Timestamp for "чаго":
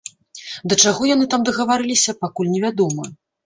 0.85-1.11